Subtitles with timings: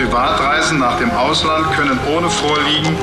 [0.00, 2.96] Privatreisen nach dem Ausland können ohne Vorliegen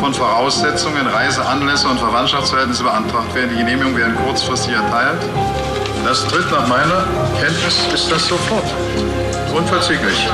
[0.00, 3.50] von Voraussetzungen, Reiseanlässe und Verwandtschaftsverhältnisse beantragt werden.
[3.50, 5.20] Die Genehmigung werden kurzfristig erteilt.
[6.04, 7.04] Das tritt nach meiner
[7.40, 8.64] Kenntnis ist das sofort.
[9.54, 10.28] Unverzüglich.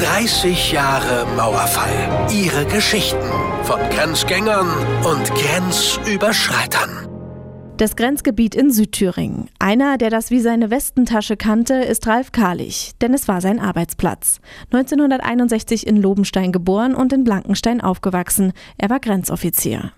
[0.00, 2.26] 30 Jahre Mauerfall.
[2.32, 3.30] Ihre Geschichten
[3.62, 4.68] von Grenzgängern
[5.04, 7.15] und Grenzüberschreitern.
[7.76, 9.50] Das Grenzgebiet in Südthüringen.
[9.58, 14.40] Einer, der das wie seine Westentasche kannte, ist Ralf Karlich, denn es war sein Arbeitsplatz.
[14.72, 18.54] 1961 in Lobenstein geboren und in Blankenstein aufgewachsen.
[18.78, 19.92] Er war Grenzoffizier.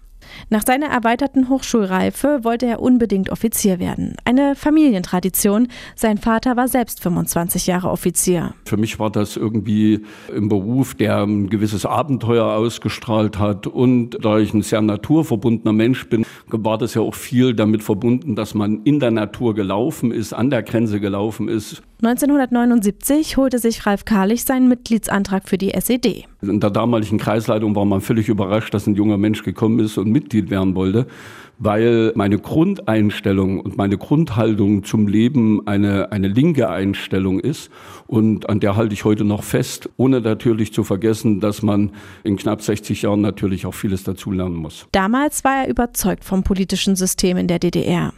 [0.50, 4.16] Nach seiner erweiterten Hochschulreife wollte er unbedingt Offizier werden.
[4.24, 5.68] Eine Familientradition.
[5.94, 8.54] Sein Vater war selbst 25 Jahre Offizier.
[8.64, 10.04] Für mich war das irgendwie
[10.34, 13.66] ein Beruf, der ein gewisses Abenteuer ausgestrahlt hat.
[13.66, 18.34] Und da ich ein sehr naturverbundener Mensch bin, war das ja auch viel damit verbunden,
[18.34, 21.82] dass man in der Natur gelaufen ist, an der Grenze gelaufen ist.
[22.00, 26.26] 1979 holte sich Ralf Karlich seinen Mitgliedsantrag für die SED.
[26.42, 30.08] In der damaligen Kreisleitung war man völlig überrascht, dass ein junger Mensch gekommen ist und
[30.08, 31.08] Mitglied werden wollte,
[31.58, 37.68] weil meine Grundeinstellung und meine Grundhaltung zum Leben eine, eine linke Einstellung ist
[38.06, 41.90] und an der halte ich heute noch fest, ohne natürlich zu vergessen, dass man
[42.22, 44.86] in knapp 60 Jahren natürlich auch vieles dazulernen muss.
[44.92, 48.12] Damals war er überzeugt vom politischen System in der DDR.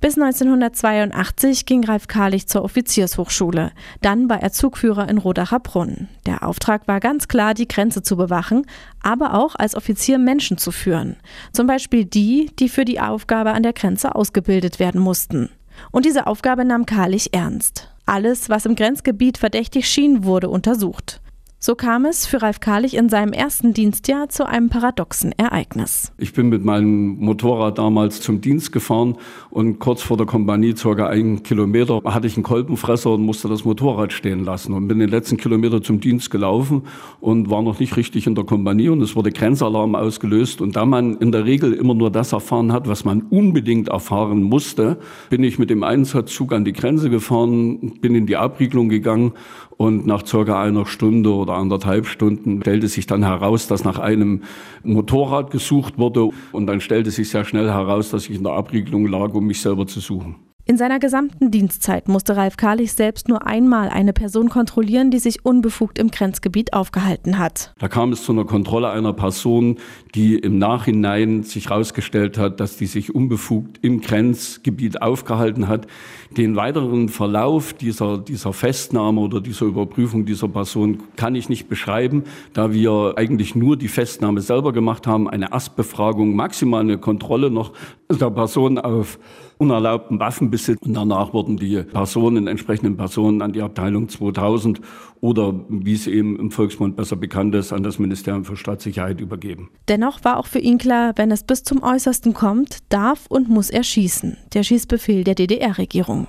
[0.00, 3.72] Bis 1982 ging Ralf Karlich zur Offiziershochschule.
[4.02, 6.08] Dann war er Zugführer in Rodacher Brunn.
[6.26, 8.66] Der Auftrag war ganz klar, die Grenze zu bewachen,
[9.02, 11.16] aber auch als Offizier Menschen zu führen.
[11.52, 15.50] Zum Beispiel die, die für die Aufgabe an der Grenze ausgebildet werden mussten.
[15.90, 17.90] Und diese Aufgabe nahm Karlich ernst.
[18.06, 21.20] Alles, was im Grenzgebiet verdächtig schien, wurde untersucht.
[21.66, 26.12] So kam es für Ralf Karlich in seinem ersten Dienstjahr zu einem paradoxen Ereignis.
[26.18, 29.16] Ich bin mit meinem Motorrad damals zum Dienst gefahren
[29.48, 33.64] und kurz vor der Kompanie, circa einen Kilometer, hatte ich einen Kolbenfresser und musste das
[33.64, 36.82] Motorrad stehen lassen und bin den letzten Kilometer zum Dienst gelaufen
[37.22, 40.84] und war noch nicht richtig in der Kompanie und es wurde Grenzalarm ausgelöst und da
[40.84, 44.98] man in der Regel immer nur das erfahren hat, was man unbedingt erfahren musste,
[45.30, 49.32] bin ich mit dem Einsatzzug an die Grenze gefahren, bin in die Abriegelung gegangen
[49.76, 54.42] und nach circa einer Stunde oder anderthalb Stunden stellte sich dann heraus, dass nach einem
[54.82, 56.30] Motorrad gesucht wurde.
[56.52, 59.60] Und dann stellte sich sehr schnell heraus, dass ich in der Abriegelung lag, um mich
[59.60, 60.36] selber zu suchen.
[60.66, 65.44] In seiner gesamten Dienstzeit musste Ralf Karlich selbst nur einmal eine Person kontrollieren, die sich
[65.44, 67.74] unbefugt im Grenzgebiet aufgehalten hat.
[67.78, 69.76] Da kam es zu einer Kontrolle einer Person,
[70.14, 75.86] die im Nachhinein sich herausgestellt hat, dass die sich unbefugt im Grenzgebiet aufgehalten hat.
[76.34, 82.24] Den weiteren Verlauf dieser, dieser Festnahme oder dieser Überprüfung dieser Person kann ich nicht beschreiben,
[82.54, 87.74] da wir eigentlich nur die Festnahme selber gemacht haben, eine Erstbefragung, maximal eine Kontrolle noch
[88.08, 89.18] der Person auf
[89.64, 90.78] unerlaubten Waffenbesitz.
[90.82, 94.80] Und danach wurden die Personen, entsprechenden Personen an die Abteilung 2000
[95.20, 99.70] oder, wie es eben im Volksmund besser bekannt ist, an das Ministerium für Staatssicherheit übergeben.
[99.88, 103.70] Dennoch war auch für ihn klar, wenn es bis zum Äußersten kommt, darf und muss
[103.70, 104.36] er schießen.
[104.52, 106.26] Der Schießbefehl der DDR-Regierung.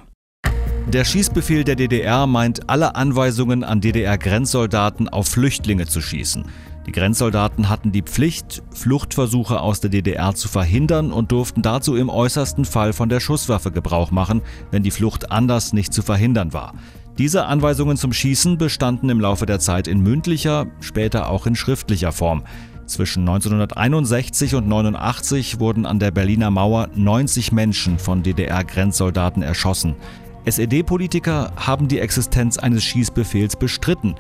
[0.88, 6.46] Der Schießbefehl der DDR meint, alle Anweisungen an DDR-Grenzsoldaten auf Flüchtlinge zu schießen.
[6.86, 12.10] Die Grenzsoldaten hatten die Pflicht, Fluchtversuche aus der DDR zu verhindern und durften dazu im
[12.10, 16.74] äußersten Fall von der Schusswaffe Gebrauch machen, wenn die Flucht anders nicht zu verhindern war.
[17.18, 22.12] Diese Anweisungen zum Schießen bestanden im Laufe der Zeit in mündlicher, später auch in schriftlicher
[22.12, 22.44] Form.
[22.86, 29.96] Zwischen 1961 und 1989 wurden an der Berliner Mauer 90 Menschen von DDR-Grenzsoldaten erschossen.
[30.46, 34.16] SED-Politiker haben die Existenz eines Schießbefehls bestritten.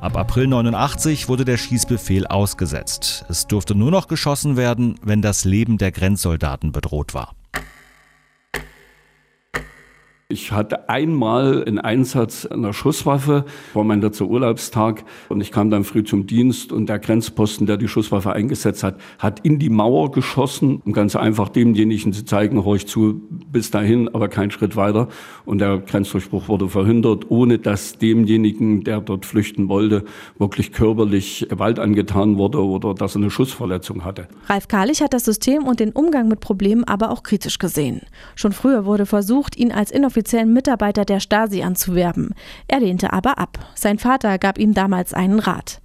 [0.00, 3.26] Ab April 89 wurde der Schießbefehl ausgesetzt.
[3.28, 7.34] Es durfte nur noch geschossen werden, wenn das Leben der Grenzsoldaten bedroht war.
[10.30, 15.82] Ich hatte einmal einen Einsatz einer Schusswaffe, war mein letzter Urlaubstag und ich kam dann
[15.82, 20.12] früh zum Dienst und der Grenzposten, der die Schusswaffe eingesetzt hat, hat in die Mauer
[20.12, 23.20] geschossen, um ganz einfach demjenigen zu zeigen, horch zu,
[23.50, 25.08] bis dahin, aber kein Schritt weiter.
[25.46, 30.04] Und der Grenzdurchbruch wurde verhindert, ohne dass demjenigen, der dort flüchten wollte,
[30.38, 34.28] wirklich körperlich Gewalt angetan wurde oder dass er eine Schussverletzung hatte.
[34.46, 38.02] Ralf Karlich hat das System und den Umgang mit Problemen aber auch kritisch gesehen.
[38.36, 42.34] Schon früher wurde versucht, ihn als inoffiziell offiziellen Mitarbeiter der Stasi anzuwerben.
[42.68, 43.58] Er lehnte aber ab.
[43.74, 45.80] Sein Vater gab ihm damals einen Rat.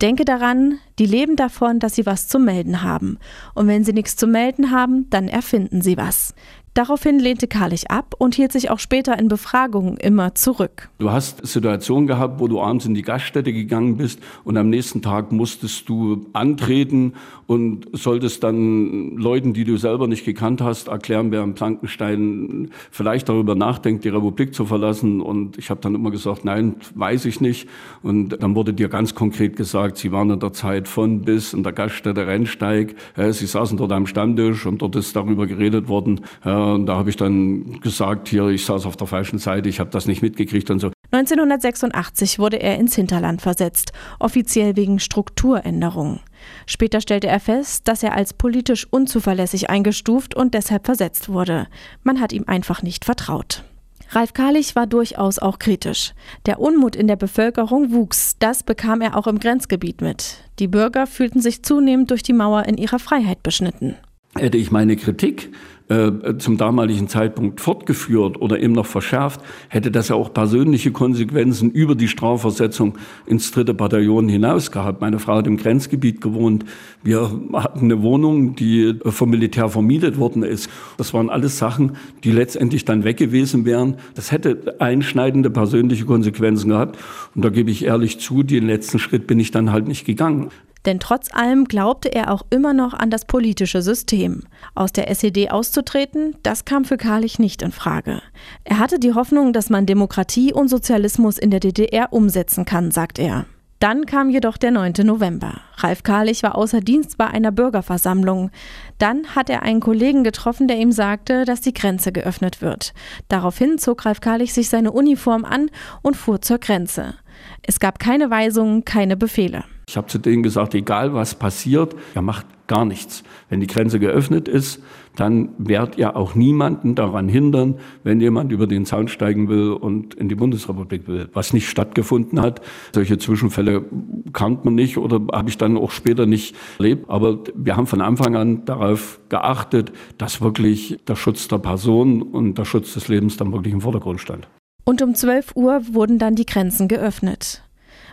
[0.00, 3.18] Denke daran, die leben davon, dass sie was zu melden haben.
[3.52, 6.34] Und wenn sie nichts zu melden haben, dann erfinden sie was.
[6.74, 10.88] Daraufhin lehnte Karlich ab und hielt sich auch später in Befragungen immer zurück.
[10.98, 15.02] Du hast Situationen gehabt, wo du abends in die Gaststätte gegangen bist und am nächsten
[15.02, 17.14] Tag musstest du antreten
[17.48, 23.28] und solltest dann Leuten, die du selber nicht gekannt hast, erklären, wer in Plankenstein vielleicht
[23.28, 25.20] darüber nachdenkt, die Republik zu verlassen.
[25.20, 27.68] Und ich habe dann immer gesagt, nein, weiß ich nicht.
[28.04, 31.64] Und dann wurde dir ganz konkret gesagt, sie waren in der Zeit von bis in
[31.64, 32.94] der Gaststätte Rennsteig.
[33.16, 36.20] Sie saßen dort am Stammtisch und dort ist darüber geredet worden.
[36.60, 39.90] Und da habe ich dann gesagt, hier, ich saß auf der falschen Seite, ich habe
[39.90, 40.90] das nicht mitgekriegt und so.
[41.12, 46.20] 1986 wurde er ins Hinterland versetzt, offiziell wegen Strukturänderungen.
[46.66, 51.66] Später stellte er fest, dass er als politisch unzuverlässig eingestuft und deshalb versetzt wurde.
[52.04, 53.64] Man hat ihm einfach nicht vertraut.
[54.12, 56.14] Ralf Karlich war durchaus auch kritisch.
[56.46, 60.38] Der Unmut in der Bevölkerung wuchs, das bekam er auch im Grenzgebiet mit.
[60.58, 63.96] Die Bürger fühlten sich zunehmend durch die Mauer in ihrer Freiheit beschnitten.
[64.36, 65.52] Hätte ich meine Kritik
[65.90, 71.72] äh, zum damaligen Zeitpunkt fortgeführt oder eben noch verschärft, hätte das ja auch persönliche Konsequenzen
[71.72, 72.96] über die Strafversetzung
[73.26, 75.00] ins dritte Bataillon hinaus gehabt.
[75.00, 76.64] Meine Frau hat im Grenzgebiet gewohnt.
[77.02, 80.70] Wir hatten eine Wohnung, die vom Militär vermietet worden ist.
[80.96, 83.96] Das waren alles Sachen, die letztendlich dann weg gewesen wären.
[84.14, 86.98] Das hätte einschneidende persönliche Konsequenzen gehabt.
[87.34, 90.50] Und da gebe ich ehrlich zu, den letzten Schritt bin ich dann halt nicht gegangen.
[90.86, 94.44] Denn trotz allem glaubte er auch immer noch an das politische System.
[94.74, 98.22] Aus der SED auszutreten, das kam für Karlich nicht in Frage.
[98.64, 103.18] Er hatte die Hoffnung, dass man Demokratie und Sozialismus in der DDR umsetzen kann, sagt
[103.18, 103.46] er.
[103.80, 104.92] Dann kam jedoch der 9.
[105.04, 105.62] November.
[105.78, 108.50] Ralf Karlich war außer Dienst bei einer Bürgerversammlung.
[108.98, 112.92] Dann hat er einen Kollegen getroffen, der ihm sagte, dass die Grenze geöffnet wird.
[113.28, 115.70] Daraufhin zog Ralf Karlich sich seine Uniform an
[116.02, 117.14] und fuhr zur Grenze.
[117.62, 119.64] Es gab keine Weisungen, keine Befehle.
[119.90, 123.24] Ich habe zu denen gesagt, egal was passiert, er macht gar nichts.
[123.48, 124.80] Wenn die Grenze geöffnet ist,
[125.16, 130.14] dann werdet ihr auch niemanden daran hindern, wenn jemand über den Zaun steigen will und
[130.14, 131.28] in die Bundesrepublik will.
[131.32, 132.60] Was nicht stattgefunden hat.
[132.94, 133.84] Solche Zwischenfälle
[134.32, 137.10] kannte man nicht oder habe ich dann auch später nicht erlebt.
[137.10, 142.58] Aber wir haben von Anfang an darauf geachtet, dass wirklich der Schutz der Person und
[142.58, 144.46] der Schutz des Lebens dann wirklich im Vordergrund stand.
[144.84, 147.64] Und um 12 Uhr wurden dann die Grenzen geöffnet.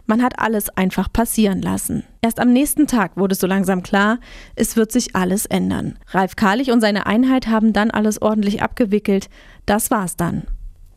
[0.08, 2.04] Man hat alles einfach passieren lassen.
[2.22, 4.20] Erst am nächsten Tag wurde so langsam klar,
[4.56, 6.00] es wird sich alles ändern.
[6.08, 9.30] Ralf Karlich und seine Einheit haben dann alles ordentlich abgewickelt.
[9.66, 10.44] Das war's dann.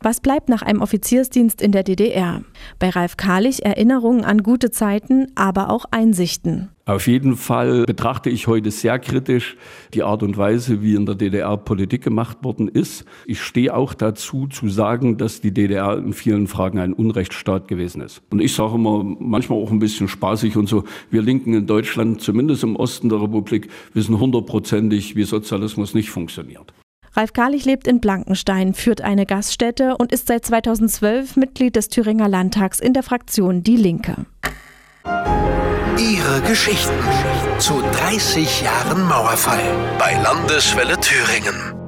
[0.03, 2.41] Was bleibt nach einem Offiziersdienst in der DDR?
[2.79, 6.69] Bei Ralf Karlich Erinnerungen an gute Zeiten, aber auch Einsichten.
[6.85, 9.57] Auf jeden Fall betrachte ich heute sehr kritisch
[9.93, 13.05] die Art und Weise, wie in der DDR Politik gemacht worden ist.
[13.27, 18.01] Ich stehe auch dazu zu sagen, dass die DDR in vielen Fragen ein Unrechtsstaat gewesen
[18.01, 18.23] ist.
[18.31, 22.21] Und ich sage immer, manchmal auch ein bisschen spaßig und so, wir Linken in Deutschland,
[22.21, 26.73] zumindest im Osten der Republik, wissen hundertprozentig, wie Sozialismus nicht funktioniert.
[27.13, 32.29] Ralf Karlich lebt in Blankenstein, führt eine Gaststätte und ist seit 2012 Mitglied des Thüringer
[32.29, 34.25] Landtags in der Fraktion Die Linke.
[35.97, 36.93] Ihre Geschichten
[37.59, 39.59] zu 30 Jahren Mauerfall
[39.99, 41.80] bei Landeswelle Thüringen.